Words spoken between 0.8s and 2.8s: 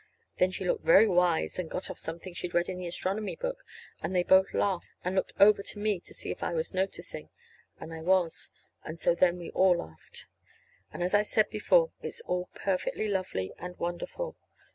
very wise and got off something she'd read in